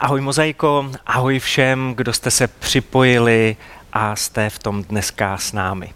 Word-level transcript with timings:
Ahoj 0.00 0.20
Mozaiko, 0.20 0.90
ahoj 1.06 1.38
všem, 1.38 1.94
kdo 1.96 2.12
jste 2.12 2.30
se 2.30 2.48
připojili 2.48 3.56
a 3.92 4.16
jste 4.16 4.50
v 4.50 4.58
tom 4.58 4.82
dneska 4.84 5.38
s 5.38 5.52
námi. 5.52 5.92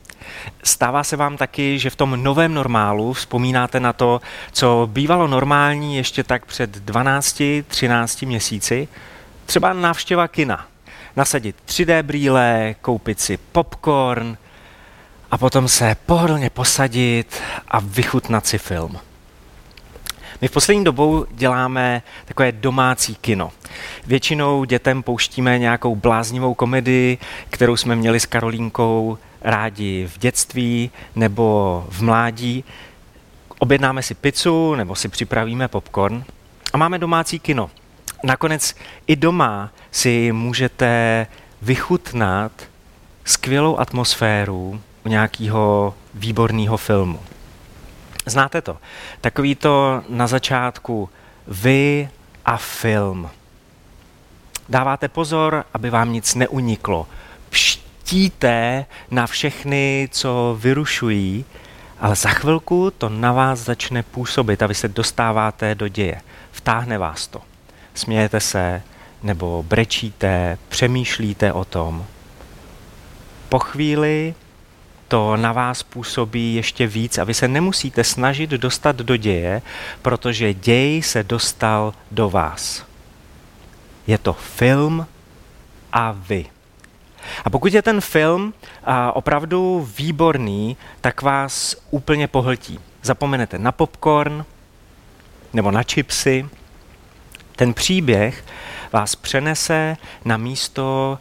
Stává 0.62 1.04
se 1.04 1.16
vám 1.16 1.36
taky, 1.36 1.78
že 1.78 1.90
v 1.90 1.96
tom 1.96 2.22
novém 2.22 2.54
normálu 2.54 3.12
vzpomínáte 3.12 3.80
na 3.80 3.92
to, 3.92 4.20
co 4.52 4.88
bývalo 4.92 5.26
normální 5.26 5.96
ještě 5.96 6.24
tak 6.24 6.46
před 6.46 6.76
12-13 6.76 8.26
měsíci? 8.26 8.88
Třeba 9.46 9.72
návštěva 9.72 10.28
kina. 10.28 10.66
Nasadit 11.16 11.56
3D 11.66 12.02
brýle, 12.02 12.74
koupit 12.80 13.20
si 13.20 13.36
popcorn 13.36 14.36
a 15.30 15.38
potom 15.38 15.68
se 15.68 15.96
pohodlně 16.06 16.50
posadit 16.50 17.42
a 17.68 17.80
vychutnat 17.80 18.46
si 18.46 18.58
film. 18.58 18.98
My 20.40 20.48
v 20.48 20.50
poslední 20.50 20.84
dobou 20.84 21.26
děláme 21.30 22.02
takové 22.24 22.52
domácí 22.52 23.14
kino. 23.14 23.50
Většinou 24.06 24.64
dětem 24.64 25.02
pouštíme 25.02 25.58
nějakou 25.58 25.96
bláznivou 25.96 26.54
komedii, 26.54 27.18
kterou 27.50 27.76
jsme 27.76 27.96
měli 27.96 28.20
s 28.20 28.26
Karolínkou 28.26 29.18
rádi 29.40 30.08
v 30.14 30.18
dětství 30.18 30.90
nebo 31.16 31.86
v 31.90 32.02
mládí. 32.02 32.64
Objednáme 33.58 34.02
si 34.02 34.14
pizzu 34.14 34.74
nebo 34.74 34.94
si 34.94 35.08
připravíme 35.08 35.68
popcorn 35.68 36.24
a 36.72 36.76
máme 36.76 36.98
domácí 36.98 37.38
kino. 37.38 37.70
Nakonec 38.24 38.74
i 39.06 39.16
doma 39.16 39.70
si 39.90 40.32
můžete 40.32 41.26
vychutnat 41.62 42.52
skvělou 43.24 43.78
atmosféru 43.78 44.80
nějakého 45.04 45.94
výborného 46.14 46.76
filmu. 46.76 47.20
Znáte 48.28 48.62
to? 48.62 48.76
Takový 49.20 49.54
to 49.54 50.02
na 50.08 50.26
začátku 50.26 51.10
vy 51.46 52.08
a 52.44 52.56
film. 52.56 53.30
Dáváte 54.68 55.08
pozor, 55.08 55.64
aby 55.74 55.90
vám 55.90 56.12
nic 56.12 56.34
neuniklo. 56.34 57.06
Pštíte 57.50 58.86
na 59.10 59.26
všechny, 59.26 60.08
co 60.12 60.56
vyrušují, 60.60 61.44
ale 62.00 62.16
za 62.16 62.28
chvilku 62.28 62.90
to 62.90 63.08
na 63.08 63.32
vás 63.32 63.58
začne 63.58 64.02
působit 64.02 64.62
a 64.62 64.66
vy 64.66 64.74
se 64.74 64.88
dostáváte 64.88 65.74
do 65.74 65.88
děje. 65.88 66.20
Vtáhne 66.52 66.98
vás 66.98 67.26
to. 67.26 67.42
Smějete 67.94 68.40
se, 68.40 68.82
nebo 69.22 69.64
brečíte, 69.68 70.58
přemýšlíte 70.68 71.52
o 71.52 71.64
tom. 71.64 72.06
Po 73.48 73.58
chvíli 73.58 74.34
to 75.08 75.36
na 75.36 75.52
vás 75.52 75.82
působí 75.82 76.54
ještě 76.54 76.86
víc 76.86 77.18
a 77.18 77.24
vy 77.24 77.34
se 77.34 77.48
nemusíte 77.48 78.04
snažit 78.04 78.50
dostat 78.50 78.96
do 78.96 79.16
děje, 79.16 79.62
protože 80.02 80.54
děj 80.54 81.02
se 81.02 81.22
dostal 81.22 81.94
do 82.10 82.30
vás. 82.30 82.84
Je 84.06 84.18
to 84.18 84.32
film 84.32 85.06
a 85.92 86.12
vy. 86.12 86.46
A 87.44 87.50
pokud 87.50 87.72
je 87.72 87.82
ten 87.82 88.00
film 88.00 88.54
opravdu 89.12 89.88
výborný, 89.98 90.76
tak 91.00 91.22
vás 91.22 91.76
úplně 91.90 92.28
pohltí. 92.28 92.80
Zapomenete 93.02 93.58
na 93.58 93.72
popcorn 93.72 94.44
nebo 95.52 95.70
na 95.70 95.82
chipsy. 95.82 96.48
Ten 97.56 97.74
příběh 97.74 98.44
vás 98.92 99.14
přenese 99.14 99.96
na 100.24 100.36
místo 100.36 101.18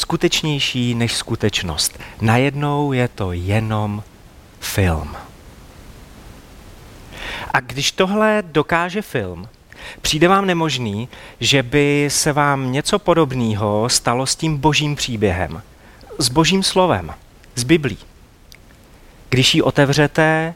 skutečnější 0.00 0.94
než 0.94 1.14
skutečnost. 1.14 1.98
Najednou 2.20 2.92
je 2.92 3.08
to 3.08 3.32
jenom 3.32 4.02
film. 4.60 5.16
A 7.54 7.60
když 7.60 7.92
tohle 7.92 8.42
dokáže 8.46 9.02
film, 9.02 9.48
přijde 10.02 10.28
vám 10.28 10.46
nemožný, 10.46 11.08
že 11.40 11.62
by 11.62 12.08
se 12.10 12.32
vám 12.32 12.72
něco 12.72 12.98
podobného 12.98 13.88
stalo 13.88 14.26
s 14.26 14.36
tím 14.36 14.56
božím 14.56 14.96
příběhem, 14.96 15.62
s 16.18 16.28
božím 16.28 16.62
slovem, 16.62 17.14
s 17.54 17.64
Biblí. 17.64 17.98
Když 19.28 19.54
ji 19.54 19.62
otevřete, 19.62 20.54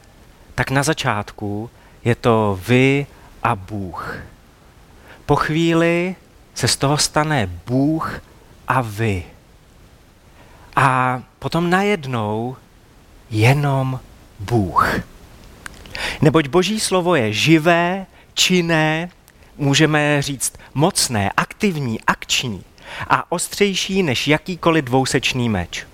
tak 0.54 0.70
na 0.70 0.82
začátku 0.82 1.70
je 2.04 2.14
to 2.14 2.60
vy 2.68 3.06
a 3.42 3.56
Bůh. 3.56 4.16
Po 5.26 5.36
chvíli 5.36 6.16
se 6.54 6.68
z 6.68 6.76
toho 6.76 6.98
stane 6.98 7.50
Bůh 7.66 8.20
a 8.68 8.80
vy. 8.80 9.33
A 10.76 11.22
potom 11.38 11.70
najednou 11.70 12.56
jenom 13.30 14.00
Bůh. 14.38 15.00
Neboť 16.20 16.48
Boží 16.48 16.80
slovo 16.80 17.14
je 17.14 17.32
živé, 17.32 18.06
činné, 18.34 19.10
můžeme 19.56 20.22
říct 20.22 20.52
mocné, 20.74 21.30
aktivní, 21.36 22.00
akční 22.00 22.64
a 23.10 23.32
ostřejší 23.32 24.02
než 24.02 24.28
jakýkoliv 24.28 24.84
dvousečný 24.84 25.48
meč. 25.48 25.86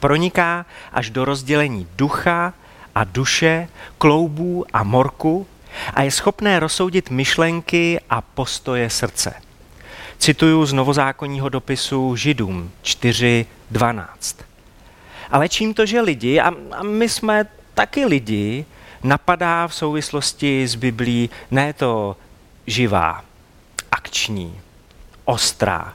Proniká 0.00 0.66
až 0.92 1.10
do 1.10 1.24
rozdělení 1.24 1.88
ducha 1.96 2.52
a 2.94 3.04
duše, 3.04 3.68
kloubů 3.98 4.64
a 4.72 4.82
morku 4.82 5.46
a 5.94 6.02
je 6.02 6.10
schopné 6.10 6.60
rozsoudit 6.60 7.10
myšlenky 7.10 8.00
a 8.10 8.20
postoje 8.20 8.90
srdce. 8.90 9.43
Cituju 10.18 10.66
z 10.66 10.72
novozákonního 10.72 11.48
dopisu 11.48 12.16
Židům 12.16 12.70
4.12. 12.82 14.06
Ale 15.30 15.48
čím 15.48 15.74
to, 15.74 15.86
že 15.86 16.00
lidi, 16.00 16.40
a, 16.40 16.50
my 16.82 17.08
jsme 17.08 17.44
taky 17.74 18.04
lidi, 18.04 18.64
napadá 19.02 19.68
v 19.68 19.74
souvislosti 19.74 20.68
s 20.68 20.74
Biblí 20.74 21.30
ne 21.50 21.72
to 21.72 22.16
živá, 22.66 23.24
akční, 23.90 24.60
ostrá, 25.24 25.92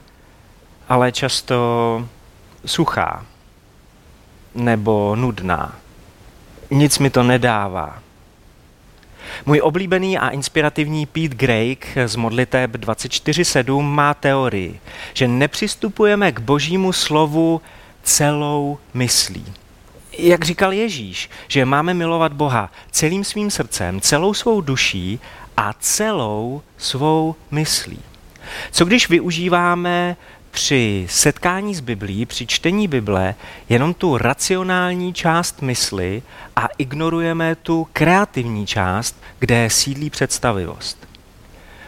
ale 0.88 1.12
často 1.12 1.56
suchá 2.66 3.26
nebo 4.54 5.16
nudná. 5.16 5.74
Nic 6.70 6.98
mi 6.98 7.10
to 7.10 7.22
nedává. 7.22 7.98
Můj 9.46 9.60
oblíbený 9.60 10.18
a 10.18 10.28
inspirativní 10.28 11.06
Pete 11.06 11.34
Grake 11.34 12.08
z 12.08 12.16
modliteb 12.16 12.70
24.7 12.70 13.82
má 13.82 14.14
teorii, 14.14 14.80
že 15.14 15.28
nepřistupujeme 15.28 16.32
k 16.32 16.40
božímu 16.40 16.92
slovu 16.92 17.60
celou 18.02 18.78
myslí. 18.94 19.44
Jak 20.18 20.44
říkal 20.44 20.72
Ježíš, 20.72 21.30
že 21.48 21.64
máme 21.64 21.94
milovat 21.94 22.32
Boha 22.32 22.72
celým 22.90 23.24
svým 23.24 23.50
srdcem, 23.50 24.00
celou 24.00 24.34
svou 24.34 24.60
duší 24.60 25.20
a 25.56 25.72
celou 25.72 26.62
svou 26.76 27.34
myslí. 27.50 27.98
Co 28.70 28.84
když 28.84 29.08
využíváme 29.08 30.16
při 30.50 31.06
setkání 31.10 31.74
s 31.74 31.80
Biblí, 31.80 32.26
při 32.26 32.46
čtení 32.46 32.88
Bible, 32.88 33.34
jenom 33.68 33.94
tu 33.94 34.18
racionální 34.18 35.12
část 35.12 35.62
mysli 35.62 36.22
a 36.56 36.68
ignorujeme 36.78 37.54
tu 37.54 37.88
kreativní 37.92 38.66
část, 38.66 39.16
kde 39.38 39.70
sídlí 39.70 40.10
představivost. 40.10 41.08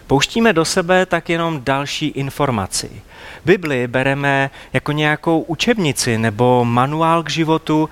Pouštíme 0.07 0.53
do 0.53 0.65
sebe 0.65 1.07
tak 1.07 1.29
jenom 1.29 1.65
další 1.65 2.07
informaci. 2.07 2.91
Bibli 3.45 3.87
bereme 3.87 4.51
jako 4.73 4.93
nějakou 4.93 5.41
učebnici 5.41 6.19
nebo 6.19 6.65
manuál 6.65 7.23
k 7.23 7.31
životu 7.31 7.91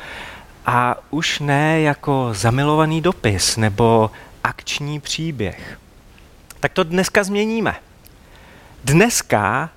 a 0.67 0.97
už 1.11 1.39
ne 1.39 1.81
jako 1.81 2.29
zamilovaný 2.33 3.01
dopis 3.01 3.57
nebo 3.57 4.11
akční 4.45 5.01
příběh. 5.01 5.79
Tak 6.61 6.73
to 6.73 6.85
dneska 6.85 7.25
změníme. 7.25 7.75
Dneska 8.85 9.71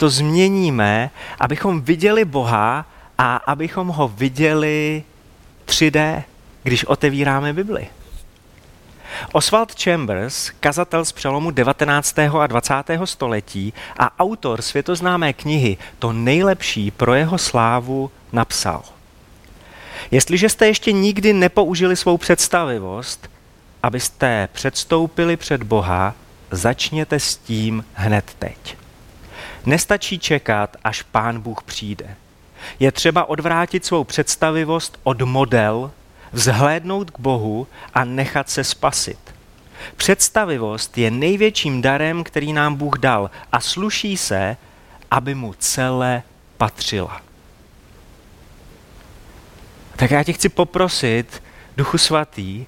to 0.00 0.08
změníme, 0.08 1.10
abychom 1.40 1.80
viděli 1.80 2.24
Boha 2.24 2.86
a 3.18 3.36
abychom 3.36 3.88
ho 3.88 4.08
viděli 4.08 5.04
3D, 5.66 6.22
když 6.62 6.84
otevíráme 6.84 7.52
Bibli. 7.52 7.88
Oswald 9.32 9.82
Chambers, 9.82 10.50
kazatel 10.60 11.04
z 11.04 11.12
přelomu 11.12 11.50
19. 11.50 12.18
a 12.18 12.46
20. 12.46 12.74
století 13.04 13.72
a 13.98 14.20
autor 14.20 14.62
světoznámé 14.62 15.32
knihy 15.32 15.76
To 15.98 16.12
nejlepší 16.12 16.90
pro 16.90 17.14
jeho 17.14 17.38
slávu 17.38 18.10
napsal. 18.32 18.82
Jestliže 20.10 20.48
jste 20.48 20.66
ještě 20.66 20.92
nikdy 20.92 21.32
nepoužili 21.32 21.96
svou 21.96 22.16
představivost, 22.16 23.30
abyste 23.82 24.48
předstoupili 24.52 25.36
před 25.36 25.62
Boha, 25.62 26.14
začněte 26.50 27.20
s 27.20 27.36
tím 27.36 27.84
hned 27.94 28.24
teď. 28.38 28.76
Nestačí 29.66 30.18
čekat, 30.18 30.76
až 30.84 31.02
pán 31.02 31.40
Bůh 31.40 31.62
přijde. 31.62 32.16
Je 32.80 32.92
třeba 32.92 33.24
odvrátit 33.24 33.84
svou 33.84 34.04
představivost 34.04 35.00
od 35.02 35.22
model, 35.22 35.90
vzhlédnout 36.32 37.10
k 37.10 37.20
Bohu 37.20 37.66
a 37.94 38.04
nechat 38.04 38.50
se 38.50 38.64
spasit. 38.64 39.18
Představivost 39.96 40.98
je 40.98 41.10
největším 41.10 41.82
darem, 41.82 42.24
který 42.24 42.52
nám 42.52 42.74
Bůh 42.74 42.98
dal 42.98 43.30
a 43.52 43.60
sluší 43.60 44.16
se, 44.16 44.56
aby 45.10 45.34
mu 45.34 45.54
celé 45.58 46.22
patřila. 46.56 47.22
Tak 49.96 50.10
já 50.10 50.24
tě 50.24 50.32
chci 50.32 50.48
poprosit, 50.48 51.42
Duchu 51.76 51.98
Svatý, 51.98 52.66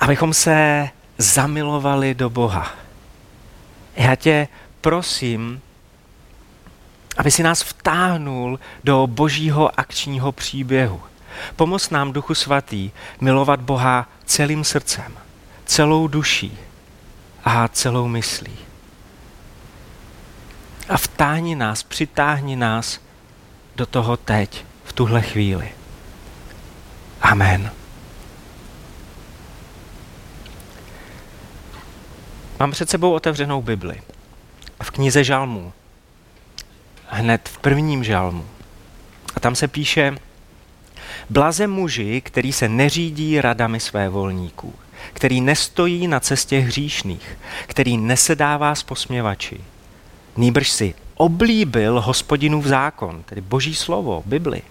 abychom 0.00 0.34
se 0.34 0.88
zamilovali 1.18 2.14
do 2.14 2.30
Boha. 2.30 2.74
Já 3.96 4.14
tě 4.14 4.48
prosím, 4.80 5.60
aby 7.16 7.30
si 7.30 7.42
nás 7.42 7.62
vtáhnul 7.62 8.60
do 8.84 9.06
božího 9.06 9.80
akčního 9.80 10.32
příběhu. 10.32 11.02
Pomoz 11.56 11.90
nám, 11.90 12.12
Duchu 12.12 12.34
Svatý, 12.34 12.90
milovat 13.20 13.60
Boha 13.60 14.08
celým 14.24 14.64
srdcem, 14.64 15.16
celou 15.64 16.08
duší 16.08 16.58
a 17.44 17.68
celou 17.68 18.08
myslí. 18.08 18.58
A 20.88 20.96
vtáhni 20.96 21.56
nás, 21.56 21.82
přitáhni 21.82 22.56
nás 22.56 23.00
do 23.76 23.86
toho 23.86 24.16
teď, 24.16 24.64
v 24.84 24.92
tuhle 24.92 25.22
chvíli. 25.22 25.72
Amen. 27.20 27.70
Mám 32.60 32.70
před 32.70 32.90
sebou 32.90 33.12
otevřenou 33.12 33.62
Bibli. 33.62 34.02
V 34.82 34.90
knize 34.90 35.24
Žalmů. 35.24 35.72
Hned 37.16 37.48
v 37.48 37.58
prvním 37.58 38.04
žalmu. 38.04 38.44
A 39.36 39.40
tam 39.40 39.54
se 39.54 39.68
píše, 39.68 40.14
Blaze 41.30 41.66
muži, 41.66 42.20
který 42.20 42.52
se 42.52 42.68
neřídí 42.68 43.40
radami 43.40 43.80
své 43.80 44.08
volníků, 44.08 44.74
který 45.12 45.40
nestojí 45.40 46.06
na 46.08 46.20
cestě 46.20 46.58
hříšných, 46.58 47.38
který 47.66 47.96
nesedává 47.96 48.74
s 48.74 48.82
posměvači. 48.82 49.60
Nýbrž 50.36 50.70
si 50.70 50.94
oblíbil 51.14 52.00
hospodinův 52.00 52.64
zákon, 52.64 53.22
tedy 53.22 53.40
boží 53.40 53.74
slovo, 53.74 54.22
Bibli. 54.26 54.62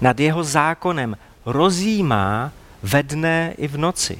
Nad 0.00 0.20
jeho 0.20 0.44
zákonem 0.44 1.16
rozjímá 1.46 2.52
ve 2.82 3.02
dne 3.02 3.54
i 3.58 3.68
v 3.68 3.78
noci. 3.78 4.18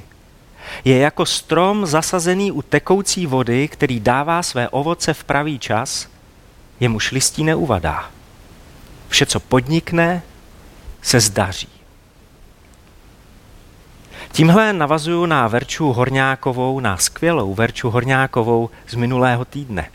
Je 0.84 0.98
jako 0.98 1.26
strom 1.26 1.86
zasazený 1.86 2.52
u 2.52 2.62
tekoucí 2.62 3.26
vody, 3.26 3.69
který 3.69 4.00
dává 4.00 4.42
své 4.42 4.69
ovoce 4.69 5.14
v 5.14 5.25
pravý 5.25 5.58
čas, 5.58 6.13
jemuž 6.81 7.12
listí 7.12 7.44
neuvadá. 7.44 8.11
Vše, 9.09 9.26
co 9.26 9.41
podnikne, 9.41 10.23
se 11.03 11.21
zdaří. 11.21 11.69
Tímhle 14.32 14.73
navazuju 14.73 15.26
na 15.26 15.49
Verču 15.49 15.93
Horňákovou, 15.93 16.81
na 16.81 16.97
skvělou 16.97 17.55
Verču 17.55 17.91
Horňákovou 17.91 18.71
z 18.88 18.94
minulého 18.94 19.44
týdne. 19.44 19.88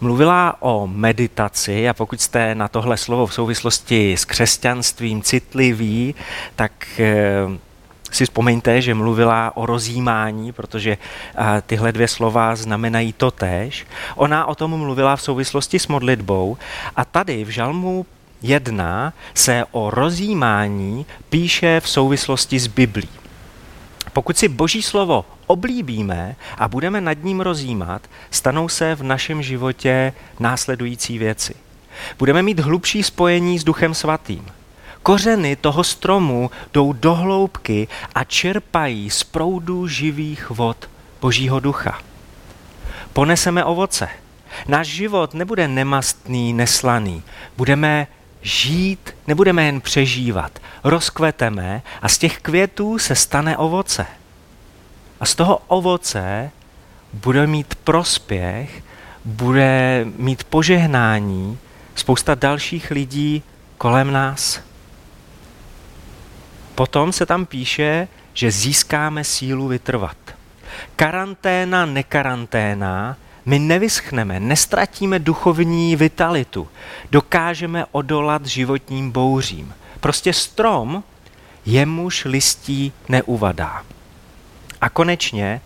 Mluvila 0.00 0.62
o 0.62 0.86
meditaci 0.86 1.88
a 1.88 1.94
pokud 1.94 2.20
jste 2.20 2.54
na 2.54 2.68
tohle 2.68 2.96
slovo 2.96 3.26
v 3.26 3.34
souvislosti 3.34 4.12
s 4.12 4.24
křesťanstvím 4.24 5.22
citliví, 5.22 6.14
tak 6.56 6.72
eh, 7.00 7.58
si 8.10 8.24
vzpomeňte, 8.24 8.82
že 8.82 8.94
mluvila 8.94 9.56
o 9.56 9.66
rozjímání, 9.66 10.52
protože 10.52 10.98
tyhle 11.66 11.92
dvě 11.92 12.08
slova 12.08 12.56
znamenají 12.56 13.12
to 13.12 13.30
též. 13.30 13.86
Ona 14.16 14.46
o 14.46 14.54
tom 14.54 14.70
mluvila 14.70 15.16
v 15.16 15.22
souvislosti 15.22 15.78
s 15.78 15.86
modlitbou 15.86 16.56
a 16.96 17.04
tady 17.04 17.44
v 17.44 17.48
Žalmu 17.48 18.06
1 18.42 19.12
se 19.34 19.64
o 19.70 19.90
rozjímání 19.90 21.06
píše 21.28 21.80
v 21.80 21.88
souvislosti 21.88 22.58
s 22.58 22.66
Biblí. 22.66 23.08
Pokud 24.12 24.38
si 24.38 24.48
Boží 24.48 24.82
slovo 24.82 25.24
oblíbíme 25.46 26.36
a 26.58 26.68
budeme 26.68 27.00
nad 27.00 27.24
ním 27.24 27.40
rozjímat, 27.40 28.02
stanou 28.30 28.68
se 28.68 28.94
v 28.94 29.02
našem 29.02 29.42
životě 29.42 30.12
následující 30.40 31.18
věci. 31.18 31.54
Budeme 32.18 32.42
mít 32.42 32.60
hlubší 32.60 33.02
spojení 33.02 33.58
s 33.58 33.64
Duchem 33.64 33.94
Svatým. 33.94 34.46
Kořeny 35.08 35.56
toho 35.56 35.84
stromu 35.84 36.50
jdou 36.72 36.92
do 36.92 37.14
hloubky 37.14 37.88
a 38.14 38.24
čerpají 38.24 39.10
z 39.10 39.24
proudu 39.24 39.86
živých 39.86 40.50
vod 40.50 40.90
Božího 41.20 41.60
ducha. 41.60 41.98
Poneseme 43.12 43.64
ovoce. 43.64 44.08
Náš 44.68 44.86
život 44.86 45.34
nebude 45.34 45.68
nemastný, 45.68 46.52
neslaný. 46.52 47.22
Budeme 47.56 48.06
žít, 48.42 49.14
nebudeme 49.26 49.64
jen 49.64 49.80
přežívat. 49.80 50.58
Rozkveteme 50.84 51.82
a 52.02 52.08
z 52.08 52.18
těch 52.18 52.38
květů 52.38 52.98
se 52.98 53.14
stane 53.14 53.56
ovoce. 53.56 54.06
A 55.20 55.26
z 55.26 55.34
toho 55.34 55.60
ovoce 55.66 56.50
bude 57.12 57.46
mít 57.46 57.74
prospěch, 57.74 58.82
bude 59.24 60.06
mít 60.16 60.44
požehnání 60.44 61.58
spousta 61.94 62.34
dalších 62.34 62.90
lidí 62.90 63.42
kolem 63.78 64.12
nás. 64.12 64.67
Potom 66.78 67.12
se 67.12 67.26
tam 67.26 67.46
píše, 67.46 68.08
že 68.34 68.50
získáme 68.50 69.24
sílu 69.24 69.68
vytrvat. 69.68 70.16
Karanténa, 70.96 71.86
nekaranténa, 71.86 73.16
my 73.46 73.58
nevyschneme, 73.58 74.40
nestratíme 74.40 75.18
duchovní 75.18 75.96
vitalitu, 75.96 76.68
dokážeme 77.10 77.84
odolat 77.92 78.46
životním 78.46 79.10
bouřím. 79.10 79.74
Prostě 80.00 80.32
strom 80.32 81.02
jemuž 81.66 82.24
listí 82.24 82.92
neuvadá. 83.08 83.84
A 84.80 84.88
konečně 84.88 85.60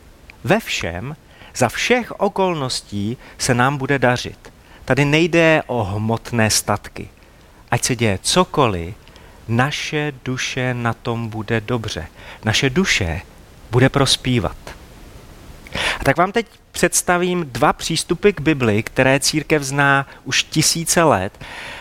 ve 0.44 0.60
všem, 0.60 1.16
za 1.54 1.68
všech 1.68 2.12
okolností 2.20 3.16
se 3.38 3.54
nám 3.54 3.76
bude 3.76 3.98
dařit. 3.98 4.52
Tady 4.84 5.04
nejde 5.04 5.62
o 5.66 5.84
hmotné 5.84 6.50
statky. 6.50 7.08
Ať 7.70 7.84
se 7.84 7.96
děje 7.96 8.18
cokoliv, 8.22 9.01
naše 9.48 10.12
duše 10.24 10.74
na 10.74 10.94
tom 10.94 11.28
bude 11.28 11.60
dobře. 11.60 12.06
Naše 12.44 12.70
duše 12.70 13.20
bude 13.70 13.88
prospívat. 13.88 14.56
A 16.00 16.04
tak 16.04 16.16
vám 16.16 16.32
teď 16.32 16.46
představím 16.72 17.44
dva 17.52 17.72
přístupy 17.72 18.30
k 18.30 18.40
Bibli, 18.40 18.82
které 18.82 19.20
církev 19.20 19.62
zná 19.62 20.06
už 20.24 20.42
tisíce 20.42 21.02
let, 21.02 21.38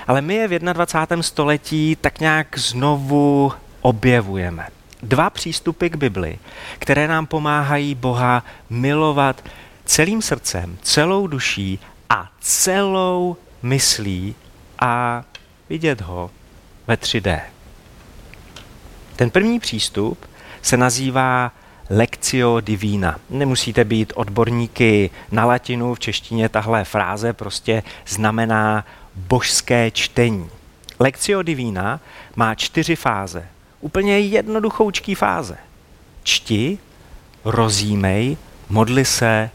ale 0.08 0.22
my 0.22 0.36
je 0.36 0.48
v 0.48 0.60
21. 0.60 1.24
století 1.24 1.98
tak 2.02 2.20
nějak 2.20 2.58
znovu 2.58 3.54
objevujeme. 3.82 4.68
Dva 5.04 5.30
přístupy 5.30 5.90
k 5.90 5.96
Bibli, 5.96 6.40
které 6.80 7.08
nám 7.08 7.26
pomáhají 7.26 7.96
Boha 7.96 8.44
milovat 8.70 9.44
celým 9.86 10.22
srdcem, 10.22 10.78
celou 10.82 11.28
duší 11.28 11.80
a 12.10 12.32
celou 12.40 13.38
myslí 13.62 14.36
a 14.80 15.24
vidět 15.70 16.02
ho 16.02 16.32
ve 16.88 16.96
3D. 16.96 17.42
Ten 19.22 19.30
první 19.30 19.60
přístup 19.60 20.26
se 20.62 20.78
nazývá 20.78 21.52
Lectio 21.90 22.62
divina. 22.62 23.20
Nemusíte 23.30 23.84
být 23.84 24.14
odborníky 24.16 25.10
na 25.32 25.46
latinu, 25.46 25.94
v 25.94 26.00
češtině 26.00 26.50
tahle 26.50 26.84
fráze 26.84 27.34
prostě 27.34 27.84
znamená 28.08 28.86
božské 29.16 29.92
čtení. 29.92 30.50
Lectio 31.00 31.44
divina 31.44 32.00
má 32.36 32.56
čtyři 32.56 32.96
fáze. 32.96 33.48
Úplně 33.82 34.20
jednoduchoučký 34.20 35.16
fáze. 35.16 35.58
Čti, 36.24 36.78
rozímej, 37.46 38.38
modli 38.70 39.06
se 39.06 39.50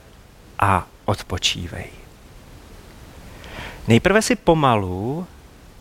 a 0.58 0.86
odpočívej. 1.04 1.86
Nejprve 3.88 4.22
si 4.22 4.36
pomalu 4.36 5.26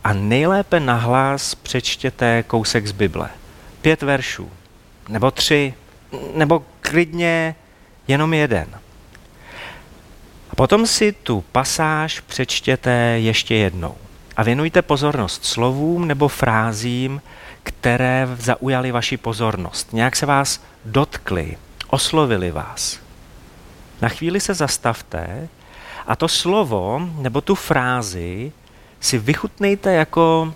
a 0.04 0.12
nejlépe 0.12 0.80
nahlas 0.80 1.54
přečtěte 1.54 2.42
kousek 2.42 2.86
z 2.86 2.92
Bible. 2.92 3.30
Pět 3.86 4.02
veršů, 4.02 4.50
nebo 5.08 5.30
tři, 5.30 5.74
nebo 6.34 6.62
klidně 6.80 7.54
jenom 8.08 8.34
jeden. 8.34 8.68
A 10.50 10.54
potom 10.56 10.86
si 10.86 11.12
tu 11.12 11.44
pasáž 11.52 12.20
přečtěte 12.20 12.90
ještě 13.16 13.54
jednou 13.54 13.94
a 14.36 14.42
věnujte 14.42 14.82
pozornost 14.82 15.44
slovům 15.44 16.08
nebo 16.08 16.28
frázím, 16.28 17.22
které 17.62 18.28
zaujaly 18.38 18.92
vaši 18.92 19.16
pozornost. 19.16 19.92
Nějak 19.92 20.16
se 20.16 20.26
vás 20.26 20.64
dotkli, 20.84 21.56
oslovili 21.90 22.50
vás. 22.50 22.98
Na 24.02 24.08
chvíli 24.08 24.40
se 24.40 24.54
zastavte 24.54 25.48
a 26.06 26.16
to 26.16 26.28
slovo 26.28 27.08
nebo 27.18 27.40
tu 27.40 27.54
frázi 27.54 28.52
si 29.00 29.18
vychutnejte 29.18 29.92
jako 29.92 30.54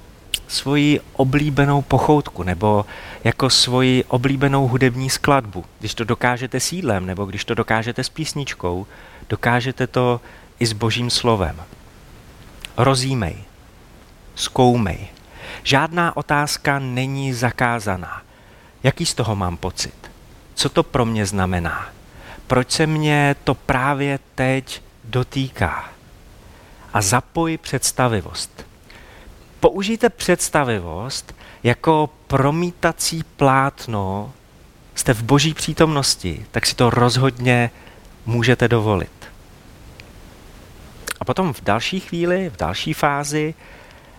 svoji 0.51 1.01
oblíbenou 1.13 1.83
pochoutku 1.83 2.43
nebo 2.43 2.87
jako 3.25 3.51
svoji 3.51 4.05
oblíbenou 4.05 4.69
hudební 4.69 5.11
skladbu. 5.11 5.65
Když 5.79 5.95
to 5.95 6.05
dokážete 6.05 6.61
s 6.61 6.73
jídlem 6.73 7.07
nebo 7.07 7.25
když 7.25 7.45
to 7.45 7.55
dokážete 7.55 8.05
s 8.05 8.09
písničkou, 8.09 8.87
dokážete 9.29 9.87
to 9.87 10.21
i 10.59 10.67
s 10.67 10.73
božím 10.73 11.11
slovem. 11.11 11.57
Rozímej, 12.77 13.37
zkoumej. 14.35 15.09
Žádná 15.63 16.17
otázka 16.17 16.79
není 16.79 17.33
zakázaná. 17.33 18.23
Jaký 18.83 19.07
z 19.07 19.15
toho 19.15 19.37
mám 19.37 19.57
pocit? 19.57 20.11
Co 20.55 20.69
to 20.69 20.83
pro 20.83 21.05
mě 21.05 21.27
znamená? 21.27 21.89
Proč 22.47 22.71
se 22.71 22.87
mě 22.87 23.37
to 23.45 23.55
právě 23.55 24.19
teď 24.35 24.83
dotýká? 25.05 25.89
A 26.93 27.03
zapoj 27.03 27.59
představivost 27.59 28.70
použijte 29.61 30.09
představivost 30.09 31.35
jako 31.63 32.11
promítací 32.27 33.23
plátno, 33.37 34.33
jste 34.95 35.15
v 35.15 35.23
boží 35.23 35.55
přítomnosti, 35.55 36.47
tak 36.51 36.67
si 36.67 36.75
to 36.75 36.91
rozhodně 36.91 37.71
můžete 38.27 38.69
dovolit. 38.69 39.11
potom 41.27 41.53
v 41.53 41.65
další 41.65 42.01
chvíli, 42.01 42.51
v 42.51 42.57
další 42.57 42.93
fázi, 42.93 43.55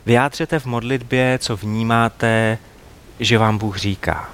vyjádřete 0.05 0.59
v 0.59 0.65
modlitbě, 0.65 1.39
co 1.41 1.57
vnímáte, 1.57 2.57
že 3.19 3.37
vám 3.37 3.57
Bůh 3.57 3.77
říká. 3.77 4.29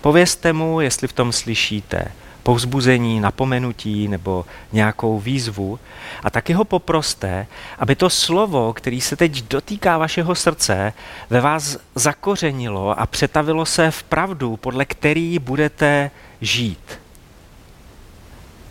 Povězte 0.00 0.52
mu, 0.52 0.80
jestli 0.80 1.08
v 1.08 1.12
tom 1.12 1.32
slyšíte 1.32 2.12
povzbuzení, 2.42 3.20
napomenutí 3.20 4.08
nebo 4.08 4.44
nějakou 4.72 5.20
výzvu 5.20 5.78
a 6.22 6.30
taky 6.30 6.52
ho 6.52 6.64
poproste, 6.64 7.46
aby 7.78 7.96
to 7.96 8.10
slovo, 8.10 8.72
který 8.72 9.00
se 9.00 9.16
teď 9.16 9.44
dotýká 9.48 9.98
vašeho 9.98 10.34
srdce, 10.34 10.92
ve 11.30 11.40
vás 11.40 11.76
zakořenilo 11.94 13.00
a 13.00 13.06
přetavilo 13.06 13.66
se 13.66 13.90
v 13.90 14.02
pravdu, 14.02 14.56
podle 14.56 14.84
který 14.84 15.38
budete 15.38 16.10
žít. 16.40 17.00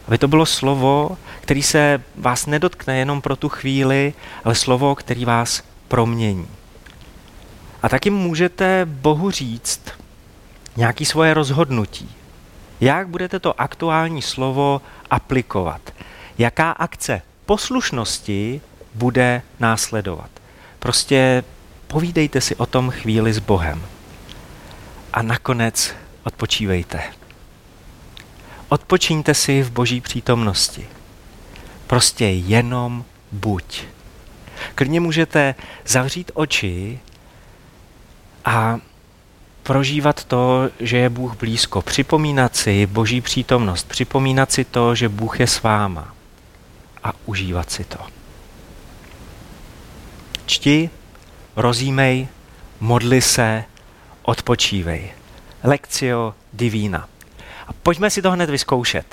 Aby 0.07 0.17
to 0.17 0.27
bylo 0.27 0.45
slovo, 0.45 1.17
který 1.41 1.63
se 1.63 2.03
vás 2.15 2.45
nedotkne 2.45 2.97
jenom 2.97 3.21
pro 3.21 3.35
tu 3.35 3.49
chvíli, 3.49 4.13
ale 4.43 4.55
slovo, 4.55 4.95
který 4.95 5.25
vás 5.25 5.63
promění. 5.87 6.47
A 7.83 7.89
taky 7.89 8.09
můžete 8.09 8.85
Bohu 8.85 9.31
říct 9.31 9.81
nějaký 10.77 11.05
svoje 11.05 11.33
rozhodnutí. 11.33 12.20
Jak 12.81 13.07
budete 13.07 13.39
to 13.39 13.61
aktuální 13.61 14.21
slovo 14.21 14.81
aplikovat? 15.09 15.93
Jaká 16.37 16.71
akce 16.71 17.21
poslušnosti 17.45 18.61
bude 18.93 19.41
následovat? 19.59 20.29
Prostě 20.79 21.43
povídejte 21.87 22.41
si 22.41 22.55
o 22.55 22.65
tom 22.65 22.89
chvíli 22.89 23.33
s 23.33 23.39
Bohem. 23.39 23.81
A 25.13 25.21
nakonec 25.21 25.93
odpočívejte. 26.23 27.03
Odpočíňte 28.69 29.33
si 29.33 29.63
v 29.63 29.71
boží 29.71 30.01
přítomnosti. 30.01 30.87
Prostě 31.87 32.25
jenom 32.25 33.05
buď. 33.31 33.83
Klidně 34.75 34.99
můžete 34.99 35.55
zavřít 35.85 36.31
oči 36.33 36.99
a 38.45 38.79
prožívat 39.71 40.23
to, 40.23 40.69
že 40.79 40.97
je 40.97 41.09
Bůh 41.09 41.37
blízko, 41.37 41.81
připomínat 41.81 42.55
si 42.55 42.85
boží 42.85 43.21
přítomnost, 43.21 43.87
připomínat 43.87 44.51
si 44.51 44.65
to, 44.65 44.95
že 44.95 45.09
Bůh 45.09 45.39
je 45.39 45.47
s 45.47 45.63
váma 45.63 46.13
a 47.03 47.13
užívat 47.25 47.71
si 47.71 47.83
to. 47.83 47.97
Čti, 50.45 50.89
rozímej, 51.55 52.27
modli 52.79 53.21
se, 53.21 53.63
odpočívej. 54.21 55.11
Lekcio 55.63 56.35
divina. 56.53 57.07
Pojďme 57.83 58.09
si 58.09 58.21
to 58.21 58.31
hned 58.31 58.49
vyzkoušet. 58.49 59.05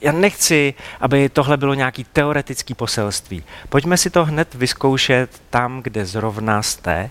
Já 0.00 0.12
nechci, 0.12 0.74
aby 1.00 1.28
tohle 1.28 1.56
bylo 1.56 1.74
nějaký 1.74 2.04
teoretický 2.04 2.74
poselství. 2.74 3.44
Pojďme 3.68 3.96
si 3.96 4.10
to 4.10 4.24
hned 4.24 4.54
vyzkoušet 4.54 5.42
tam, 5.50 5.82
kde 5.82 6.06
zrovna 6.06 6.62
jste. 6.62 7.10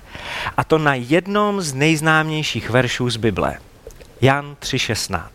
A 0.58 0.64
to 0.64 0.78
na 0.78 0.94
jednom 0.94 1.62
z 1.62 1.74
nejznámějších 1.74 2.70
veršů 2.70 3.10
z 3.10 3.18
Bible. 3.18 3.56
Jan 4.22 4.56
3.16 4.60 5.30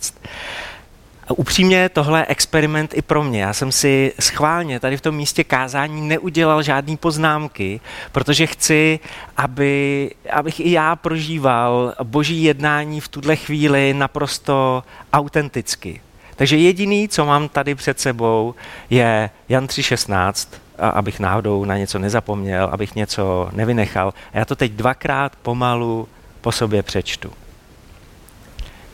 upřímně 1.30 1.88
tohle 1.88 2.20
je 2.20 2.26
experiment 2.28 2.94
i 2.94 3.02
pro 3.02 3.24
mě. 3.24 3.42
Já 3.42 3.52
jsem 3.52 3.72
si 3.72 4.12
schválně 4.20 4.80
tady 4.80 4.96
v 4.96 5.00
tom 5.00 5.14
místě 5.14 5.44
kázání 5.44 6.08
neudělal 6.08 6.62
žádný 6.62 6.96
poznámky, 6.96 7.80
protože 8.12 8.46
chci, 8.46 9.00
aby, 9.36 10.10
abych 10.32 10.60
i 10.60 10.70
já 10.70 10.96
prožíval 10.96 11.94
boží 12.02 12.42
jednání 12.42 13.00
v 13.00 13.08
tuhle 13.08 13.36
chvíli 13.36 13.94
naprosto 13.94 14.84
autenticky. 15.12 16.00
Takže 16.36 16.56
jediný, 16.56 17.08
co 17.08 17.26
mám 17.26 17.48
tady 17.48 17.74
před 17.74 18.00
sebou, 18.00 18.54
je 18.90 19.30
Jan 19.48 19.66
3.16, 19.66 20.48
abych 20.78 21.20
náhodou 21.20 21.64
na 21.64 21.76
něco 21.78 21.98
nezapomněl, 21.98 22.68
abych 22.72 22.94
něco 22.94 23.48
nevynechal. 23.52 24.14
A 24.32 24.38
já 24.38 24.44
to 24.44 24.56
teď 24.56 24.72
dvakrát 24.72 25.36
pomalu 25.36 26.08
po 26.40 26.52
sobě 26.52 26.82
přečtu. 26.82 27.32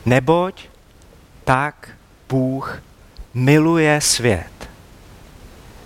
Neboť 0.05 0.65
tak 1.43 1.89
Bůh 2.29 2.81
miluje 3.33 4.01
svět, 4.01 4.69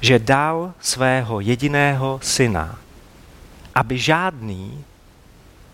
že 0.02 0.20
dal 0.20 0.74
svého 0.80 1.40
jediného 1.40 2.20
syna, 2.24 2.80
aby 3.76 3.98
žádný, 3.98 4.84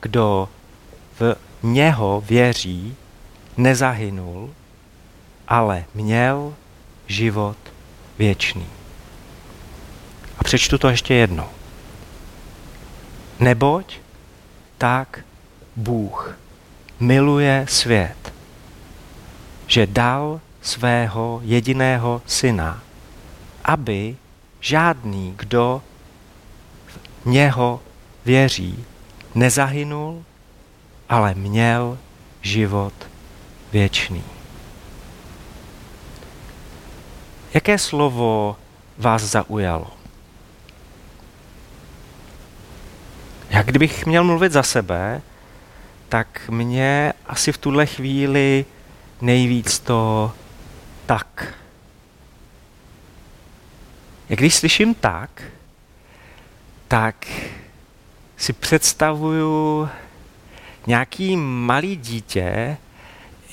kdo 0.01 0.49
v 1.19 1.35
něho 1.63 2.23
věří, 2.25 2.95
nezahynul, 3.57 4.53
ale 5.47 5.85
měl 5.93 6.55
život 7.07 7.57
věčný. 8.17 8.65
A 10.37 10.43
přečtu 10.43 10.77
to 10.77 10.89
ještě 10.89 11.13
jednou. 11.13 11.49
Neboť 13.39 13.97
tak 14.77 15.19
Bůh 15.75 16.37
miluje 16.99 17.65
svět, 17.69 18.33
že 19.67 19.87
dal 19.87 20.41
svého 20.61 21.41
jediného 21.43 22.21
syna, 22.25 22.83
aby 23.63 24.15
žádný, 24.59 25.33
kdo 25.37 25.81
v 26.87 27.25
něho 27.25 27.81
věří, 28.25 28.85
nezahynul, 29.35 30.23
ale 31.09 31.33
měl 31.33 31.97
život 32.41 32.93
věčný. 33.71 34.23
Jaké 37.53 37.77
slovo 37.77 38.57
vás 38.97 39.21
zaujalo? 39.21 39.87
Jak 43.49 43.65
kdybych 43.65 44.05
měl 44.05 44.23
mluvit 44.23 44.51
za 44.51 44.63
sebe, 44.63 45.21
tak 46.09 46.41
mě 46.49 47.13
asi 47.25 47.51
v 47.51 47.57
tuhle 47.57 47.85
chvíli 47.85 48.65
nejvíc 49.21 49.79
to 49.79 50.31
tak. 51.09 51.53
Jak 54.29 54.39
když 54.39 54.55
slyším 54.55 54.93
tak, 54.93 55.43
tak 56.87 57.27
si 58.37 58.53
představuju 58.53 59.89
nějaký 60.87 61.37
malý 61.37 61.95
dítě, 61.95 62.77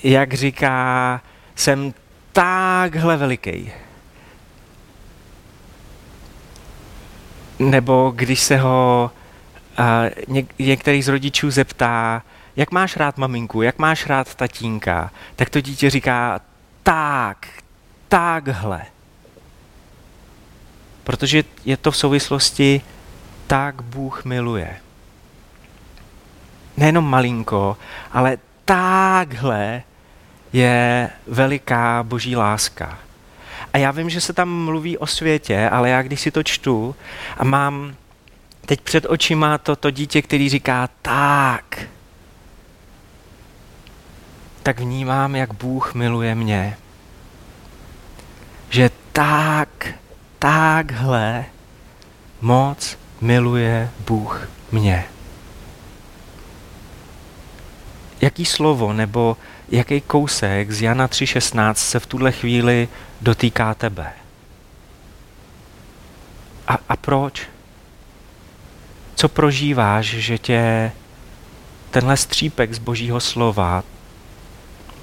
jak 0.02 0.34
říká, 0.34 1.20
jsem 1.54 1.94
takhle 2.32 3.16
veliký. 3.16 3.72
Nebo 7.58 8.12
když 8.16 8.40
se 8.40 8.56
ho 8.56 9.10
uh, 9.78 10.34
něk- 10.34 10.54
některý 10.58 11.02
z 11.02 11.08
rodičů 11.08 11.50
zeptá, 11.50 12.22
jak 12.56 12.70
máš 12.70 12.96
rád 12.96 13.18
maminku, 13.18 13.62
jak 13.62 13.78
máš 13.78 14.06
rád 14.06 14.34
tatínka, 14.34 15.10
tak 15.36 15.50
to 15.50 15.60
dítě 15.60 15.90
říká, 15.90 16.40
tak, 16.86 17.48
takhle. 18.08 18.82
Protože 21.04 21.44
je 21.64 21.76
to 21.76 21.90
v 21.90 21.96
souvislosti 21.96 22.80
tak 23.46 23.82
Bůh 23.82 24.24
miluje. 24.24 24.76
Nejenom 26.76 27.10
malinko, 27.10 27.76
ale 28.12 28.38
takhle 28.64 29.82
je 30.52 31.10
veliká 31.26 32.02
boží 32.02 32.36
láska. 32.36 32.98
A 33.72 33.78
já 33.78 33.90
vím, 33.90 34.10
že 34.10 34.20
se 34.20 34.32
tam 34.32 34.48
mluví 34.48 34.98
o 34.98 35.06
světě, 35.06 35.68
ale 35.68 35.90
já 35.90 36.02
když 36.02 36.20
si 36.20 36.30
to 36.30 36.42
čtu 36.42 36.96
a 37.36 37.44
mám 37.44 37.94
teď 38.66 38.80
před 38.80 39.06
očima 39.08 39.58
to, 39.58 39.76
to 39.76 39.90
dítě, 39.90 40.22
který 40.22 40.48
říká 40.48 40.88
tak, 41.02 41.78
tak 44.66 44.80
vnímám, 44.80 45.36
jak 45.36 45.54
Bůh 45.54 45.94
miluje 45.94 46.34
mě. 46.34 46.76
Že 48.70 48.90
tak, 49.12 49.94
takhle 50.38 51.44
moc 52.40 52.98
miluje 53.20 53.90
Bůh 54.06 54.48
mě. 54.72 55.04
Jaký 58.20 58.44
slovo 58.44 58.92
nebo 58.92 59.36
jaký 59.68 60.00
kousek 60.00 60.70
z 60.70 60.82
Jana 60.82 61.08
3.16 61.08 61.74
se 61.74 62.00
v 62.00 62.06
tuhle 62.06 62.32
chvíli 62.32 62.88
dotýká 63.20 63.74
tebe? 63.74 64.12
A, 66.68 66.78
a 66.88 66.96
proč? 66.96 67.46
Co 69.14 69.28
prožíváš, 69.28 70.06
že 70.06 70.38
tě 70.38 70.92
tenhle 71.90 72.16
střípek 72.16 72.74
z 72.74 72.78
božího 72.78 73.20
slova 73.20 73.84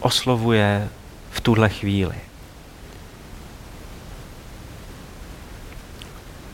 oslovuje 0.04 0.90
v 1.32 1.42
tuhle 1.42 1.70
chvíli. 1.70 2.16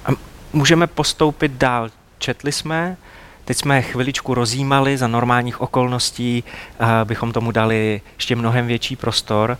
A 0.06 0.10
můžeme 0.54 0.88
postoupit 0.88 1.52
dál. 1.52 1.90
Četli 2.18 2.52
jsme, 2.52 2.98
teď 3.46 3.58
jsme 3.58 3.82
chviličku 3.82 4.34
rozjímali 4.34 4.98
za 4.98 5.08
normálních 5.08 5.62
okolností, 5.62 6.44
bychom 7.04 7.32
tomu 7.32 7.52
dali 7.52 8.02
ještě 8.16 8.36
mnohem 8.36 8.68
větší 8.68 8.96
prostor. 8.96 9.58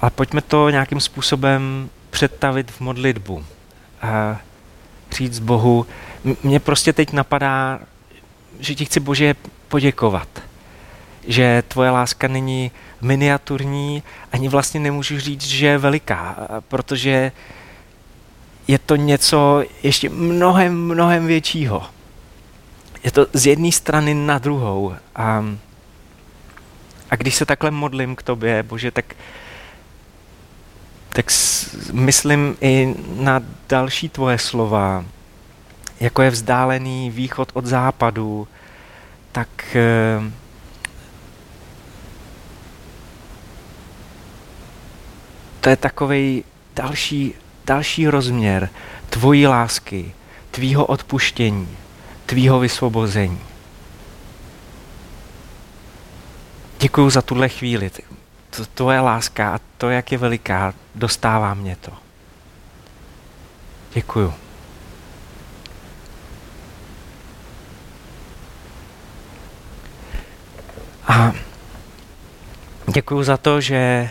A 0.00 0.10
pojďme 0.10 0.40
to 0.40 0.70
nějakým 0.70 1.00
způsobem 1.00 1.90
představit 2.10 2.70
v 2.70 2.80
modlitbu. 2.80 3.44
a 4.02 4.40
říct 5.12 5.38
Bohu, 5.38 5.86
mě 6.42 6.60
prostě 6.60 6.92
teď 6.92 7.12
napadá, 7.12 7.80
že 8.60 8.74
ti 8.74 8.84
chci 8.84 9.00
Bože 9.00 9.34
poděkovat, 9.68 10.41
že 11.26 11.62
tvoje 11.68 11.90
láska 11.90 12.28
není 12.28 12.70
miniaturní, 13.00 14.02
ani 14.32 14.48
vlastně 14.48 14.80
nemůžu 14.80 15.18
říct, 15.18 15.46
že 15.46 15.66
je 15.66 15.78
veliká, 15.78 16.36
protože 16.68 17.32
je 18.68 18.78
to 18.78 18.96
něco 18.96 19.64
ještě 19.82 20.08
mnohem, 20.08 20.86
mnohem 20.86 21.26
většího. 21.26 21.82
Je 23.04 23.10
to 23.10 23.26
z 23.32 23.46
jedné 23.46 23.72
strany 23.72 24.14
na 24.14 24.38
druhou. 24.38 24.94
A, 25.16 25.44
a 27.10 27.16
když 27.16 27.34
se 27.34 27.46
takhle 27.46 27.70
modlím 27.70 28.16
k 28.16 28.22
tobě, 28.22 28.62
Bože, 28.62 28.90
tak, 28.90 29.14
tak 31.08 31.26
myslím 31.92 32.56
i 32.60 32.94
na 33.16 33.40
další 33.68 34.08
tvoje 34.08 34.38
slova, 34.38 35.04
jako 36.00 36.22
je 36.22 36.30
vzdálený 36.30 37.10
východ 37.10 37.50
od 37.54 37.66
západu, 37.66 38.48
tak 39.32 39.76
to 45.62 45.68
je 45.68 45.76
takový 45.76 46.44
další, 46.74 47.34
další 47.66 48.08
rozměr 48.08 48.68
tvojí 49.10 49.46
lásky, 49.46 50.14
tvýho 50.50 50.86
odpuštění, 50.86 51.68
tvýho 52.26 52.60
vysvobození. 52.60 53.40
Děkuji 56.78 57.10
za 57.10 57.22
tuhle 57.22 57.48
chvíli. 57.48 57.90
To, 58.50 58.66
tvoje 58.74 59.00
láska 59.00 59.54
a 59.54 59.60
to, 59.78 59.90
jak 59.90 60.12
je 60.12 60.18
veliká, 60.18 60.74
dostává 60.94 61.54
mě 61.54 61.76
to. 61.76 61.92
Děkuju. 63.94 64.34
A 71.08 71.32
děkuji 72.92 73.22
za 73.22 73.36
to, 73.36 73.60
že, 73.60 74.10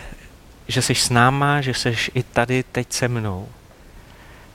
že 0.68 0.82
jsi 0.82 0.94
s 0.94 1.10
náma, 1.10 1.60
že 1.60 1.74
jsi 1.74 1.96
i 2.14 2.22
tady 2.22 2.62
teď 2.62 2.92
se 2.92 3.08
mnou. 3.08 3.48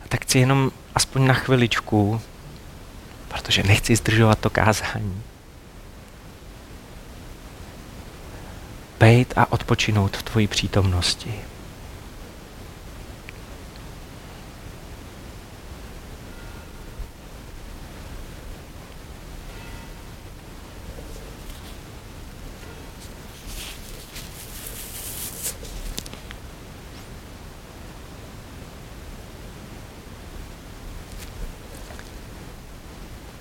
A 0.06 0.08
tak 0.08 0.22
chci 0.22 0.40
jenom 0.40 0.72
aspoň 0.96 1.28
na 1.28 1.34
chviličku, 1.34 2.22
protože 3.28 3.64
nechci 3.64 3.96
zdržovat 3.96 4.40
to 4.40 4.50
kázání, 4.50 5.24
bejt 9.00 9.34
a 9.38 9.52
odpočinout 9.52 10.18
v 10.18 10.24
tvojí 10.24 10.48
přítomnosti. 10.48 11.34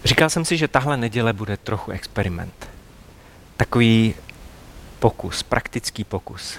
Říkal 0.06 0.30
jsem 0.30 0.44
si, 0.44 0.56
že 0.56 0.68
tahle 0.68 0.96
neděle 0.96 1.32
bude 1.32 1.56
trochu 1.56 1.90
experiment. 1.90 2.68
Takový 3.56 4.14
pokus, 4.98 5.42
praktický 5.42 6.04
pokus. 6.04 6.58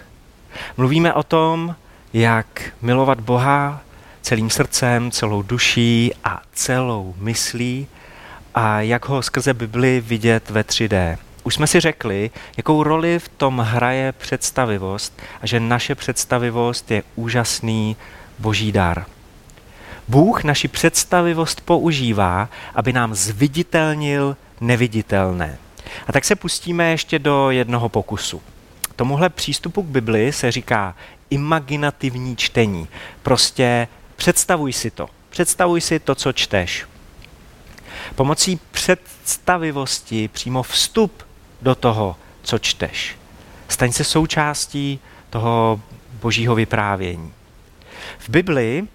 Mluvíme 0.78 1.14
o 1.14 1.24
tom, 1.24 1.76
jak 2.14 2.62
milovat 2.82 3.20
Boha 3.20 3.82
celým 4.22 4.50
srdcem, 4.50 5.12
celou 5.12 5.42
duší 5.42 6.12
a 6.24 6.42
celou 6.54 7.16
myslí 7.18 7.88
a 8.56 8.82
jak 8.82 9.10
ho 9.10 9.22
skrze 9.22 9.54
Bibli 9.54 10.02
vidět 10.02 10.50
ve 10.50 10.62
3D. 10.62 11.18
Už 11.44 11.56
jsme 11.56 11.68
si 11.68 11.80
řekli, 11.80 12.32
jakou 12.58 12.84
roli 12.84 13.20
v 13.20 13.30
tom 13.30 13.60
hraje 13.60 14.12
představivost 14.12 15.22
a 15.42 15.48
že 15.48 15.60
naše 15.60 15.96
představivost 15.96 16.92
je 16.92 17.04
úžasný 17.16 17.96
boží 18.40 18.72
dar. 18.72 19.06
Bůh 20.08 20.44
naši 20.44 20.68
představivost 20.68 21.62
používá, 21.62 22.50
aby 22.76 22.94
nám 22.94 23.16
zviditelnil 23.16 24.38
neviditelné. 24.62 25.58
A 26.08 26.12
tak 26.12 26.26
se 26.26 26.36
pustíme 26.36 26.92
ještě 26.92 27.20
do 27.20 27.52
jednoho 27.52 27.90
pokusu. 27.90 28.42
Tomuhle 28.96 29.30
přístupu 29.30 29.84
k 29.84 29.86
Bibli 29.86 30.32
se 30.32 30.52
říká 30.52 30.96
imaginativní 31.30 32.36
čtení. 32.36 32.88
Prostě 33.24 33.88
představuj 34.16 34.74
si 34.74 34.92
to. 34.92 35.10
Představuj 35.30 35.82
si 35.82 36.00
to, 36.00 36.16
co 36.16 36.34
čteš. 36.34 36.86
Pomocí 38.16 38.60
představivosti 38.72 40.28
přímo 40.28 40.64
vstup 40.64 41.24
do 41.62 41.76
toho, 41.76 42.16
co 42.44 42.60
čteš. 42.60 43.18
Staň 43.68 43.92
se 43.92 44.04
součástí 44.04 45.00
toho 45.30 45.82
božího 46.22 46.56
vyprávění. 46.56 47.34
V 48.20 48.30
Bibli 48.30 48.88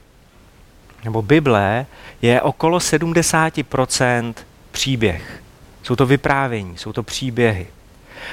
nebo 1.05 1.23
Bible 1.23 1.87
je 2.23 2.43
okolo 2.43 2.79
70% 2.79 4.35
příběh. 4.71 5.43
Jsou 5.83 5.97
to 5.97 6.07
vyprávění, 6.07 6.79
jsou 6.79 6.93
to 6.93 7.03
příběhy. 7.03 7.67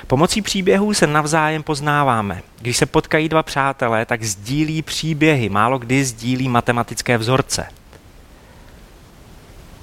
Pomocí 0.08 0.42
příběhů 0.42 0.94
se 0.94 1.08
navzájem 1.08 1.64
poznáváme. 1.64 2.42
Když 2.62 2.78
se 2.78 2.86
potkají 2.86 3.30
dva 3.30 3.44
přátelé, 3.44 4.06
tak 4.06 4.24
sdílí 4.24 4.82
příběhy, 4.82 5.50
málo 5.50 5.80
kdy 5.80 6.06
sdílí 6.06 6.50
matematické 6.50 7.18
vzorce. 7.18 7.68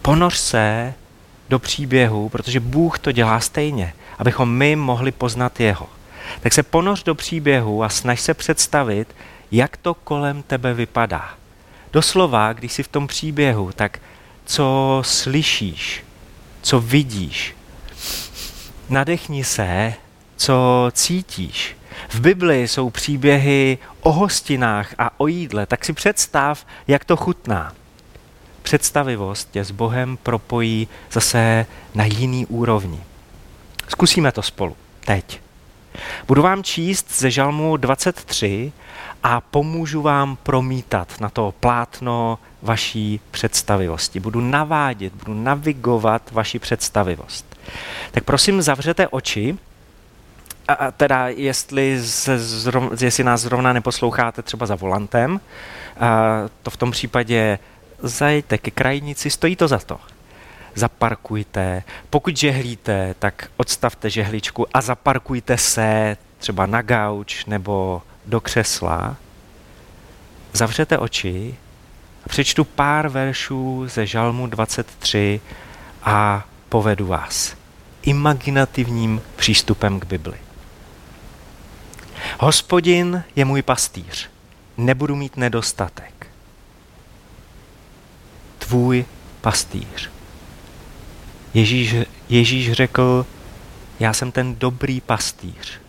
Ponoř 0.03 0.37
se 0.37 0.95
do 1.49 1.59
příběhu, 1.59 2.29
protože 2.29 2.61
Bůh 2.61 2.99
to 2.99 3.13
dělá 3.13 3.41
stejně, 3.41 3.93
abychom 4.19 4.51
my 4.51 4.77
mohli 4.77 5.13
poznat 5.13 5.61
Jeho. 5.61 5.89
Tak 6.41 6.53
se 6.53 6.63
ponoř 6.63 7.03
do 7.03 7.15
příběhu 7.15 7.85
a 7.85 7.89
snaž 7.89 8.21
se 8.21 8.35
představit, 8.35 9.15
jak 9.51 9.77
to 9.77 9.95
kolem 9.95 10.43
tebe 10.43 10.75
vypadá. 10.75 11.35
Doslova, 11.97 12.53
když 12.53 12.73
jsi 12.73 12.83
v 12.83 12.89
tom 12.89 13.07
příběhu, 13.07 13.73
tak 13.73 13.99
co 14.45 14.99
slyšíš, 15.05 16.05
co 16.63 16.81
vidíš. 16.81 17.57
Nadechni 18.89 19.45
se, 19.45 19.95
co 20.37 20.89
cítíš. 20.93 21.77
V 22.09 22.21
Bibli 22.21 22.69
jsou 22.69 22.91
příběhy 22.91 23.79
o 24.01 24.13
hostinách 24.13 24.95
a 24.99 25.21
o 25.21 25.27
jídle, 25.27 25.67
tak 25.67 25.85
si 25.85 25.93
představ, 25.93 26.67
jak 26.89 27.05
to 27.05 27.17
chutná. 27.17 27.73
Představivost 28.63 29.51
tě 29.51 29.65
s 29.65 29.71
Bohem 29.71 30.17
propojí 30.17 30.89
zase 31.13 31.67
na 31.95 32.05
jiný 32.05 32.47
úrovni. 32.47 33.01
Zkusíme 33.89 34.33
to 34.33 34.43
spolu. 34.43 34.77
Teď. 35.05 35.46
Budu 36.27 36.43
vám 36.43 36.63
číst 36.63 37.19
ze 37.19 37.31
Žalmu 37.31 37.77
23 37.77 38.73
a 39.23 39.41
pomůžu 39.41 40.03
vám 40.03 40.37
promítat 40.43 41.21
na 41.21 41.29
to 41.29 41.55
plátno 41.61 42.39
vaší 42.63 43.21
představivosti. 43.31 44.21
Budu 44.21 44.41
navádět, 44.41 45.13
budu 45.13 45.35
navigovat 45.43 46.23
vaši 46.33 46.59
představivost. 46.59 47.57
Tak 48.11 48.25
prosím, 48.25 48.63
zavřete 48.63 49.09
oči, 49.09 49.59
a 50.69 50.91
teda 50.91 51.29
jestli, 51.29 52.03
se 52.03 52.39
zrov, 52.39 53.03
jestli 53.03 53.25
nás 53.25 53.41
zrovna 53.41 53.73
neposloucháte 53.73 54.43
třeba 54.43 54.67
za 54.67 54.75
volantem, 54.75 55.41
a 56.01 56.07
to 56.63 56.71
v 56.71 56.77
tom 56.77 56.91
případě 56.91 57.59
zajďte 57.99 58.59
ke 58.59 58.71
krajnici, 58.71 59.31
stojí 59.31 59.57
to 59.57 59.69
za 59.69 59.79
to. 59.79 59.99
Zaparkujte, 60.77 61.83
pokud 62.11 62.37
žehlíte, 62.37 63.15
tak 63.19 63.51
odstavte 63.57 64.11
žehličku 64.11 64.67
a 64.75 64.81
zaparkujte 64.81 65.59
se 65.59 66.17
třeba 66.39 66.67
na 66.67 66.83
gauč 66.83 67.45
nebo 67.45 68.03
do 68.27 68.41
křesla, 68.41 69.17
zavřete 70.53 70.99
oči 70.99 71.57
a 72.25 72.29
přečtu 72.29 72.65
pár 72.65 73.09
veršů 73.09 73.89
ze 73.89 74.07
Žalmu 74.07 74.47
23 74.47 75.41
a 76.03 76.45
povedu 76.69 77.07
vás 77.07 77.57
imaginativním 78.03 79.23
přístupem 79.37 80.01
k 80.01 80.05
Bibli. 80.05 80.39
Hospodin 82.41 83.25
je 83.37 83.45
můj 83.45 83.63
pastýř, 83.63 84.31
nebudu 84.77 85.17
mít 85.17 85.37
nedostatek. 85.37 86.27
Tvůj 88.59 89.05
pastýř. 89.41 90.16
Ježíš, 91.57 91.95
Ježíš 92.29 92.73
řekl, 92.73 93.27
já 94.01 94.13
jsem 94.13 94.33
ten 94.33 94.55
dobrý 94.55 95.01
pastýř 95.01 95.81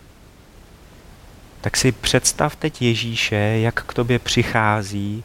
tak 1.60 1.76
si 1.76 1.92
představ 1.92 2.56
teď 2.56 2.82
Ježíše, 2.82 3.36
jak 3.36 3.82
k 3.82 3.94
tobě 3.94 4.18
přichází 4.18 5.24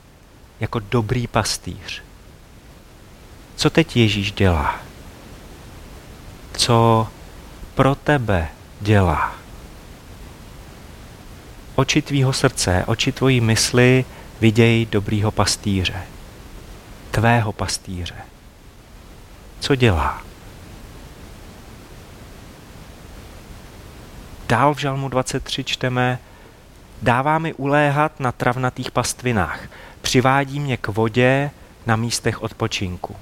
jako 0.59 0.79
dobrý 0.79 1.27
pastýř. 1.27 2.03
Co 3.55 3.69
teď 3.69 3.97
Ježíš 3.97 4.31
dělá? 4.31 4.79
Co 6.53 7.07
pro 7.75 7.95
tebe 7.95 8.47
dělá? 8.81 9.35
Oči 11.75 12.01
tvýho 12.01 12.33
srdce, 12.33 12.83
oči 12.87 13.11
tvojí 13.11 13.41
mysli 13.41 14.05
vidějí 14.41 14.85
dobrýho 14.85 15.31
pastýře. 15.31 16.03
tvého 17.11 17.51
pastýře. 17.51 18.15
Co 19.59 19.75
dělá? 19.75 20.21
Dál 24.53 24.73
v 24.73 24.77
Žalmu 24.77 25.09
23 25.09 25.63
čteme, 25.63 26.19
dává 27.01 27.39
mi 27.39 27.53
uléhat 27.53 28.19
na 28.19 28.31
travnatých 28.31 28.91
pastvinách, 28.91 29.59
přivádí 30.01 30.59
mě 30.59 30.77
k 30.77 30.87
vodě 30.87 31.51
na 31.85 31.95
místech 31.95 32.41
odpočinku. 32.41 33.15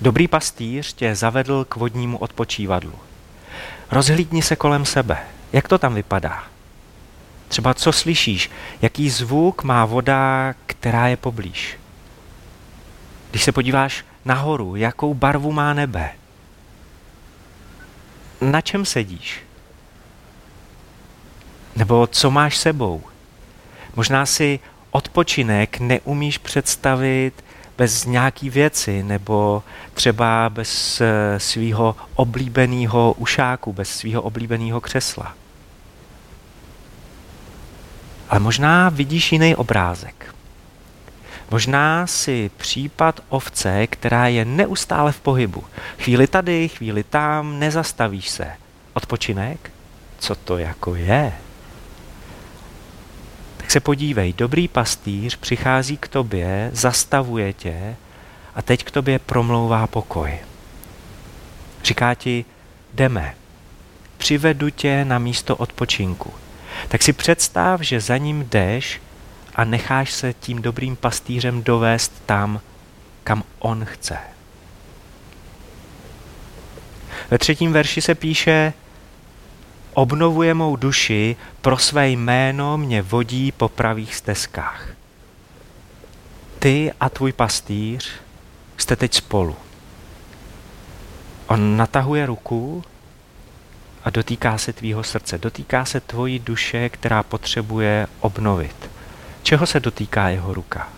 Dobrý 0.00 0.28
pastýř 0.28 0.92
tě 0.92 1.14
zavedl 1.14 1.64
k 1.64 1.76
vodnímu 1.76 2.18
odpočívadlu. 2.18 2.92
Rozhlídni 3.90 4.42
se 4.42 4.56
kolem 4.56 4.84
sebe. 4.84 5.18
Jak 5.52 5.68
to 5.68 5.78
tam 5.78 5.94
vypadá? 5.94 6.44
Třeba 7.48 7.74
co 7.74 7.92
slyšíš? 7.92 8.50
Jaký 8.82 9.10
zvuk 9.10 9.64
má 9.64 9.84
voda, 9.84 10.54
která 10.66 11.08
je 11.08 11.16
poblíž? 11.16 11.78
Když 13.30 13.44
se 13.44 13.52
podíváš 13.52 14.04
nahoru, 14.24 14.76
jakou 14.76 15.14
barvu 15.14 15.52
má 15.52 15.74
nebe? 15.74 16.10
Na 18.40 18.60
čem 18.60 18.84
sedíš? 18.84 19.40
Nebo 21.76 22.06
co 22.06 22.30
máš 22.30 22.56
sebou? 22.56 23.02
Možná 23.96 24.26
si 24.26 24.60
odpočinek 24.90 25.80
neumíš 25.80 26.38
představit 26.38 27.44
bez 27.78 28.04
nějaký 28.04 28.50
věci, 28.50 29.02
nebo 29.02 29.62
třeba 29.94 30.48
bez 30.48 31.00
eh, 31.00 31.40
svého 31.40 31.96
oblíbeného 32.14 33.14
ušáku, 33.18 33.72
bez 33.72 33.88
svého 33.90 34.22
oblíbeného 34.22 34.80
křesla. 34.80 35.34
Ale 38.28 38.40
možná 38.40 38.88
vidíš 38.88 39.32
jiný 39.32 39.56
obrázek. 39.56 40.34
Možná 41.50 42.06
si 42.06 42.50
případ 42.56 43.20
ovce, 43.28 43.86
která 43.86 44.28
je 44.28 44.44
neustále 44.44 45.12
v 45.12 45.20
pohybu. 45.20 45.64
Chvíli 45.98 46.26
tady, 46.26 46.68
chvíli 46.68 47.04
tam, 47.04 47.58
nezastavíš 47.58 48.28
se. 48.28 48.50
Odpočinek? 48.92 49.70
Co 50.18 50.34
to 50.34 50.58
jako 50.58 50.94
je? 50.94 51.32
Tak 53.56 53.70
se 53.70 53.80
podívej, 53.80 54.32
dobrý 54.32 54.68
pastýř 54.68 55.36
přichází 55.36 55.96
k 55.96 56.08
tobě, 56.08 56.70
zastavuje 56.72 57.52
tě 57.52 57.96
a 58.54 58.62
teď 58.62 58.84
k 58.84 58.90
tobě 58.90 59.18
promlouvá 59.18 59.86
pokoj. 59.86 60.38
Říká 61.84 62.14
ti, 62.14 62.44
jdeme, 62.94 63.34
přivedu 64.18 64.70
tě 64.70 65.04
na 65.04 65.18
místo 65.18 65.56
odpočinku. 65.56 66.32
Tak 66.88 67.02
si 67.02 67.12
představ, 67.12 67.80
že 67.80 68.00
za 68.00 68.16
ním 68.16 68.48
jdeš 68.48 69.00
a 69.60 69.64
necháš 69.64 70.12
se 70.12 70.32
tím 70.32 70.62
dobrým 70.62 70.96
pastýřem 70.96 71.62
dovést 71.62 72.12
tam, 72.26 72.60
kam 73.24 73.42
on 73.58 73.84
chce. 73.84 74.18
Ve 77.30 77.38
třetím 77.38 77.72
verši 77.72 78.00
se 78.00 78.14
píše, 78.14 78.72
obnovuje 79.94 80.54
mou 80.54 80.76
duši, 80.76 81.36
pro 81.60 81.78
své 81.78 82.08
jméno 82.08 82.78
mě 82.78 83.02
vodí 83.02 83.52
po 83.52 83.68
pravých 83.68 84.14
stezkách. 84.14 84.88
Ty 86.58 86.92
a 87.00 87.08
tvůj 87.08 87.32
pastýř 87.32 88.12
jste 88.76 88.96
teď 88.96 89.14
spolu. 89.14 89.56
On 91.46 91.76
natahuje 91.76 92.26
ruku 92.26 92.84
a 94.04 94.10
dotýká 94.10 94.58
se 94.58 94.72
tvýho 94.72 95.02
srdce, 95.02 95.38
dotýká 95.38 95.84
se 95.84 96.00
tvojí 96.00 96.38
duše, 96.38 96.88
která 96.88 97.22
potřebuje 97.22 98.06
obnovit. 98.20 98.89
Čeho 99.50 99.66
se 99.66 99.80
dotýká 99.80 100.28
jeho 100.28 100.54
ruka? 100.54 100.88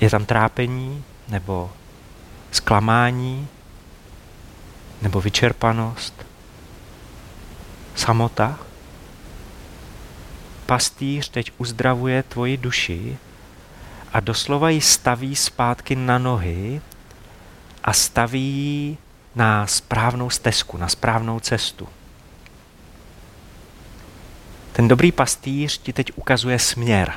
Je 0.00 0.10
tam 0.10 0.24
trápení 0.26 1.04
nebo 1.28 1.72
zklamání 2.50 3.48
nebo 5.02 5.20
vyčerpanost? 5.20 6.26
Samota? 7.94 8.58
Pastýř 10.66 11.28
teď 11.28 11.52
uzdravuje 11.58 12.22
tvoji 12.22 12.56
duši 12.56 13.18
a 14.12 14.20
doslova 14.20 14.70
ji 14.70 14.80
staví 14.80 15.36
zpátky 15.36 15.96
na 15.96 16.18
nohy 16.18 16.80
a 17.84 17.92
staví 17.92 18.98
na 19.34 19.66
správnou 19.66 20.30
stezku, 20.30 20.76
na 20.76 20.88
správnou 20.88 21.40
cestu. 21.40 21.88
Ten 24.74 24.88
dobrý 24.88 25.12
pastýř 25.12 25.78
ti 25.78 25.92
teď 25.92 26.12
ukazuje 26.14 26.58
směr. 26.58 27.12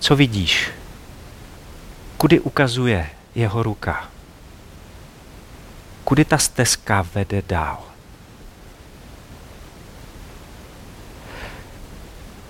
Co 0.00 0.16
vidíš? 0.16 0.70
Kudy 2.16 2.40
ukazuje 2.40 3.10
jeho 3.34 3.62
ruka? 3.62 4.08
Kudy 6.04 6.24
ta 6.24 6.38
stezka 6.38 7.06
vede 7.14 7.42
dál? 7.42 7.82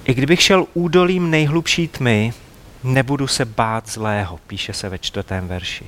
I 0.05 0.15
kdybych 0.15 0.43
šel 0.43 0.67
údolím 0.75 1.31
nejhlubší 1.31 1.89
tmy, 1.89 2.33
nebudu 2.83 3.27
se 3.27 3.45
bát 3.45 3.89
zlého, 3.89 4.39
píše 4.47 4.73
se 4.73 4.89
ve 4.89 4.99
čtvrtém 4.99 5.49
verši. 5.49 5.87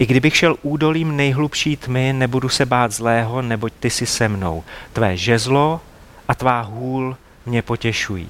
I 0.00 0.06
kdybych 0.06 0.36
šel 0.36 0.56
údolím 0.62 1.16
nejhlubší 1.16 1.76
tmy, 1.76 2.12
nebudu 2.12 2.48
se 2.48 2.66
bát 2.66 2.92
zlého, 2.92 3.42
neboť 3.42 3.72
ty 3.80 3.90
jsi 3.90 4.06
se 4.06 4.28
mnou. 4.28 4.64
Tvé 4.92 5.16
žezlo 5.16 5.80
a 6.28 6.34
tvá 6.34 6.60
hůl 6.60 7.16
mě 7.46 7.62
potěšují. 7.62 8.28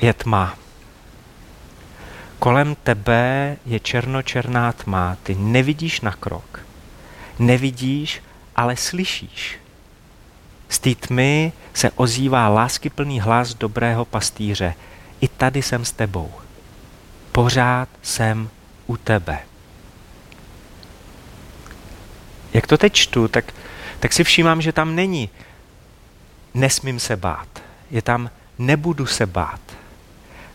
Je 0.00 0.12
tma. 0.12 0.54
Kolem 2.38 2.76
tebe 2.82 3.56
je 3.66 3.80
černočerná 3.80 4.72
tma. 4.72 5.16
Ty 5.22 5.34
nevidíš 5.34 6.00
na 6.00 6.12
krok. 6.12 6.60
Nevidíš, 7.38 8.22
ale 8.56 8.76
slyšíš. 8.76 9.58
Z 10.68 10.78
té 10.78 10.94
tmy 10.94 11.52
se 11.74 11.90
ozývá 11.90 12.48
láskyplný 12.48 13.20
hlas 13.20 13.54
dobrého 13.54 14.04
pastýře. 14.04 14.74
I 15.20 15.28
tady 15.28 15.62
jsem 15.62 15.84
s 15.84 15.92
tebou. 15.92 16.32
Pořád 17.32 17.88
jsem 18.02 18.50
u 18.88 18.96
tebe. 18.96 19.38
Jak 22.54 22.66
to 22.66 22.78
teď 22.78 22.92
čtu, 22.92 23.28
tak, 23.28 23.54
tak 24.00 24.12
si 24.12 24.24
všímám, 24.24 24.62
že 24.62 24.72
tam 24.72 24.94
není 24.94 25.30
nesmím 26.54 27.00
se 27.00 27.16
bát. 27.16 27.48
Je 27.90 28.02
tam 28.02 28.30
nebudu 28.58 29.06
se 29.06 29.26
bát. 29.26 29.60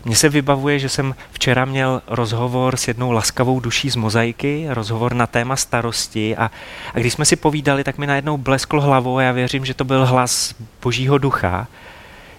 Mně 0.04 0.16
se 0.16 0.28
vybavuje, 0.28 0.78
že 0.78 0.88
jsem 0.88 1.14
včera 1.32 1.64
měl 1.64 2.02
rozhovor 2.06 2.76
s 2.76 2.88
jednou 2.88 3.10
laskavou 3.12 3.60
duší 3.60 3.90
z 3.90 3.96
mozaiky, 3.96 4.66
rozhovor 4.68 5.14
na 5.14 5.26
téma 5.26 5.56
starosti 5.56 6.36
a, 6.36 6.50
a 6.94 6.98
když 6.98 7.12
jsme 7.12 7.24
si 7.24 7.36
povídali, 7.36 7.84
tak 7.84 7.98
mi 7.98 8.06
najednou 8.06 8.38
blesklo 8.38 8.80
hlavou 8.80 9.16
a 9.16 9.22
já 9.22 9.32
věřím, 9.32 9.64
že 9.64 9.74
to 9.74 9.84
byl 9.84 10.06
hlas 10.06 10.54
Božího 10.82 11.18
ducha, 11.18 11.66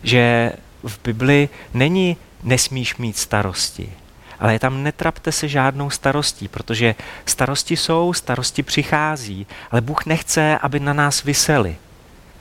že 0.04 0.54
v 0.84 1.00
Bibli 1.04 1.50
není 1.74 2.18
nesmíš 2.44 2.98
mít 2.98 3.18
starosti, 3.18 3.92
ale 4.40 4.54
je 4.54 4.60
tam 4.60 4.84
netrapte 4.84 5.32
se 5.32 5.48
žádnou 5.48 5.90
starostí, 5.90 6.48
protože 6.48 6.96
starosti 7.26 7.78
jsou, 7.78 8.14
starosti 8.14 8.64
přichází, 8.64 9.48
ale 9.72 9.82
Bůh 9.82 10.06
nechce, 10.06 10.58
aby 10.58 10.80
na 10.80 10.94
nás 10.94 11.24
vysely. 11.24 11.76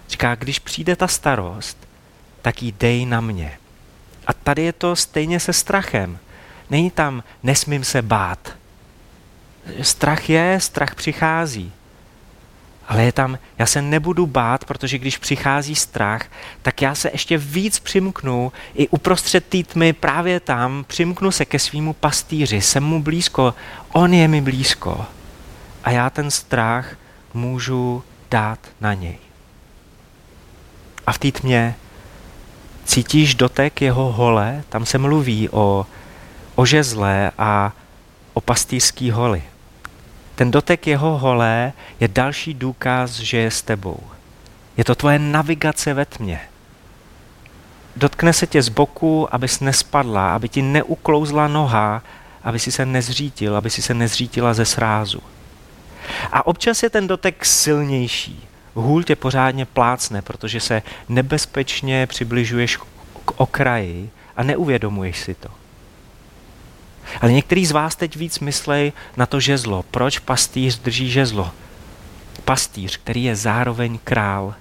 Říká, 0.08 0.34
když 0.34 0.58
přijde 0.58 0.96
ta 0.96 1.08
starost, 1.08 1.78
tak 2.42 2.62
ji 2.62 2.72
dej 2.72 3.06
na 3.06 3.20
mě. 3.20 3.58
A 4.26 4.32
tady 4.32 4.62
je 4.62 4.72
to 4.72 4.96
stejně 4.96 5.40
se 5.40 5.52
strachem. 5.52 6.18
Není 6.70 6.90
tam 6.90 7.22
nesmím 7.42 7.84
se 7.84 8.02
bát. 8.02 8.52
Strach 9.82 10.30
je, 10.30 10.60
strach 10.60 10.94
přichází. 10.94 11.72
Ale 12.88 13.04
je 13.04 13.12
tam, 13.12 13.38
já 13.58 13.66
se 13.66 13.82
nebudu 13.82 14.26
bát, 14.26 14.64
protože 14.64 14.98
když 14.98 15.18
přichází 15.18 15.74
strach, 15.74 16.22
tak 16.62 16.82
já 16.82 16.94
se 16.94 17.10
ještě 17.12 17.38
víc 17.38 17.78
přimknu 17.78 18.52
i 18.74 18.88
uprostřed 18.88 19.44
té 19.46 19.62
tmy 19.62 19.92
právě 19.92 20.40
tam, 20.40 20.84
přimknu 20.88 21.30
se 21.30 21.44
ke 21.44 21.58
svýmu 21.58 21.92
pastýři, 21.92 22.60
jsem 22.60 22.84
mu 22.84 23.02
blízko, 23.02 23.54
on 23.92 24.14
je 24.14 24.28
mi 24.28 24.40
blízko. 24.40 25.06
A 25.84 25.90
já 25.90 26.10
ten 26.10 26.30
strach 26.30 26.96
můžu 27.34 28.04
dát 28.30 28.58
na 28.80 28.94
něj. 28.94 29.18
A 31.06 31.12
v 31.12 31.18
té 31.18 31.32
tmě 31.32 31.74
cítíš 32.84 33.34
dotek 33.34 33.80
jeho 33.82 34.12
hole, 34.12 34.64
tam 34.68 34.86
se 34.86 34.98
mluví 34.98 35.48
o, 35.48 35.86
o 36.54 36.66
žezle 36.66 37.30
a 37.38 37.72
o 38.34 38.40
pastýřský 38.40 39.10
holi. 39.10 39.42
Ten 40.34 40.50
dotek 40.50 40.86
jeho 40.86 41.18
holé 41.18 41.72
je 42.00 42.08
další 42.08 42.54
důkaz, 42.54 43.10
že 43.10 43.38
je 43.38 43.50
s 43.50 43.62
tebou. 43.62 44.00
Je 44.76 44.84
to 44.84 44.94
tvoje 44.94 45.18
navigace 45.18 45.94
ve 45.94 46.04
tmě. 46.04 46.40
Dotkne 47.96 48.32
se 48.32 48.46
tě 48.46 48.62
z 48.62 48.68
boku, 48.68 49.34
abys 49.34 49.60
nespadla, 49.60 50.34
aby 50.34 50.48
ti 50.48 50.62
neuklouzla 50.62 51.48
noha, 51.48 52.02
aby 52.42 52.58
si 52.58 52.72
se 52.72 52.86
nezřítil, 52.86 53.56
aby 53.56 53.70
si 53.70 53.82
se 53.82 53.94
nezřítila 53.94 54.54
ze 54.54 54.64
srázu. 54.64 55.20
A 56.32 56.46
občas 56.46 56.82
je 56.82 56.90
ten 56.90 57.06
dotek 57.06 57.44
silnější. 57.44 58.48
hůl 58.74 59.02
tě 59.02 59.16
pořádně 59.16 59.66
plácne, 59.66 60.22
protože 60.22 60.60
se 60.60 60.82
nebezpečně 61.08 62.06
přibližuješ 62.06 62.76
k 63.24 63.40
okraji 63.40 64.10
a 64.36 64.42
neuvědomuješ 64.42 65.20
si 65.20 65.34
to. 65.34 65.48
Ale 67.20 67.32
některý 67.32 67.66
z 67.66 67.72
vás 67.72 67.96
teď 67.96 68.16
víc 68.16 68.38
myslej 68.38 68.92
na 69.16 69.26
to 69.26 69.40
žezlo. 69.40 69.84
Proč 69.90 70.18
pastýř 70.18 70.78
drží 70.78 71.10
žezlo? 71.10 71.50
Pastýř, 72.44 72.96
který 72.96 73.24
je 73.24 73.36
zároveň 73.36 73.98
král. 74.04 74.54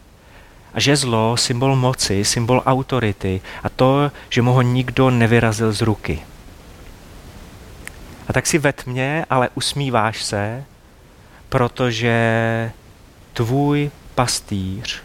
A 0.73 0.79
žezlo, 0.79 1.37
symbol 1.37 1.75
moci, 1.75 2.25
symbol 2.25 2.63
autority 2.65 3.41
a 3.63 3.69
to, 3.69 4.11
že 4.29 4.41
mu 4.41 4.53
ho 4.53 4.61
nikdo 4.61 5.09
nevyrazil 5.09 5.71
z 5.73 5.81
ruky. 5.81 6.21
A 8.27 8.33
tak 8.33 8.47
si 8.47 8.57
ve 8.57 8.73
tmě, 8.73 9.25
ale 9.29 9.49
usmíváš 9.55 10.23
se, 10.23 10.63
protože 11.49 12.71
tvůj 13.33 13.91
pastýř 14.15 15.01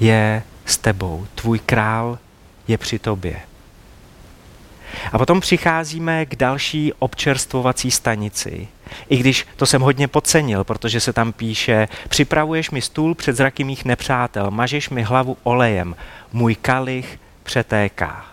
je 0.00 0.42
s 0.64 0.78
tebou, 0.78 1.26
tvůj 1.34 1.58
král 1.58 2.18
je 2.68 2.78
při 2.78 2.98
tobě. 2.98 3.40
A 5.12 5.18
potom 5.18 5.40
přicházíme 5.40 6.26
k 6.26 6.36
další 6.36 6.92
občerstvovací 6.92 7.90
stanici. 7.90 8.68
I 9.08 9.16
když 9.16 9.46
to 9.56 9.66
jsem 9.66 9.82
hodně 9.82 10.08
podcenil, 10.08 10.64
protože 10.64 11.00
se 11.00 11.12
tam 11.12 11.32
píše, 11.32 11.88
připravuješ 12.08 12.70
mi 12.70 12.82
stůl 12.82 13.14
před 13.14 13.36
zraky 13.36 13.64
mých 13.64 13.84
nepřátel, 13.84 14.50
mažeš 14.50 14.90
mi 14.90 15.02
hlavu 15.02 15.36
olejem, 15.42 15.96
můj 16.32 16.54
kalich 16.54 17.20
přetéká. 17.42 18.26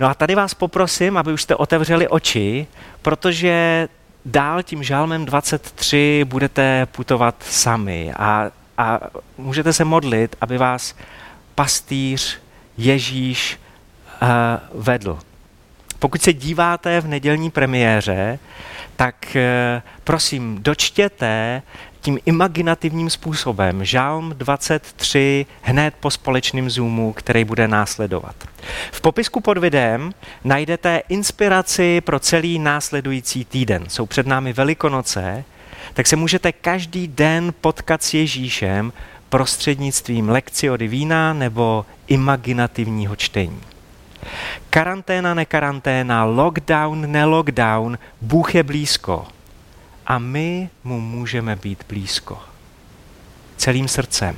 No 0.00 0.06
a 0.06 0.14
tady 0.14 0.34
vás 0.34 0.54
poprosím, 0.54 1.16
aby 1.16 1.32
už 1.32 1.42
jste 1.42 1.56
otevřeli 1.56 2.08
oči, 2.08 2.66
protože 3.02 3.88
dál 4.24 4.62
tím 4.62 4.82
žálmem 4.82 5.24
23 5.24 6.24
budete 6.28 6.86
putovat 6.86 7.34
sami 7.40 8.12
a, 8.16 8.50
a 8.78 9.00
můžete 9.38 9.72
se 9.72 9.84
modlit, 9.84 10.36
aby 10.40 10.58
vás 10.58 10.94
pastýř 11.54 12.38
Ježíš 12.78 13.58
vedl. 14.74 15.18
Pokud 15.98 16.22
se 16.22 16.32
díváte 16.32 17.00
v 17.00 17.06
nedělní 17.06 17.50
premiéře, 17.50 18.38
tak 18.96 19.36
uh, 19.36 19.82
prosím, 20.04 20.62
dočtěte 20.62 21.62
tím 22.00 22.18
imaginativním 22.26 23.10
způsobem 23.10 23.84
Žálm 23.84 24.34
23 24.36 25.46
hned 25.62 25.94
po 26.00 26.10
společném 26.10 26.70
Zoomu, 26.70 27.12
který 27.12 27.44
bude 27.44 27.68
následovat. 27.68 28.36
V 28.92 29.00
popisku 29.00 29.40
pod 29.40 29.58
videem 29.58 30.12
najdete 30.44 31.02
inspiraci 31.08 32.00
pro 32.00 32.18
celý 32.18 32.58
následující 32.58 33.44
týden. 33.44 33.84
Jsou 33.88 34.06
před 34.06 34.26
námi 34.26 34.52
Velikonoce, 34.52 35.44
tak 35.94 36.06
se 36.06 36.16
můžete 36.16 36.52
každý 36.52 37.08
den 37.08 37.54
potkat 37.60 38.02
s 38.02 38.14
Ježíšem 38.14 38.92
prostřednictvím 39.28 40.28
lekci 40.28 40.70
od 40.70 40.82
vína 40.82 41.32
nebo 41.32 41.86
imaginativního 42.06 43.16
čtení. 43.16 43.60
Karanténa, 44.70 45.34
nekaranténa, 45.34 46.24
lockdown, 46.24 47.12
nelockdown, 47.12 47.98
Bůh 48.20 48.54
je 48.54 48.62
blízko 48.62 49.26
a 50.06 50.18
my 50.18 50.70
mu 50.84 51.00
můžeme 51.00 51.56
být 51.56 51.84
blízko. 51.88 52.38
Celým 53.56 53.88
srdcem, 53.88 54.36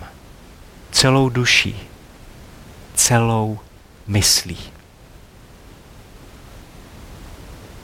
celou 0.91 1.29
duší, 1.29 1.77
celou 2.95 3.59
myslí. 4.07 4.59